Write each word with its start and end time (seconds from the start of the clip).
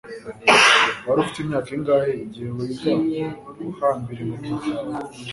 Wari 1.05 1.19
ufite 1.21 1.37
imyaka 1.41 1.69
ingahe 1.77 2.11
igihe 2.25 2.49
wiga 2.57 2.91
guhambira 3.65 4.19
inkweto 4.23 4.53
zawe 4.65 4.93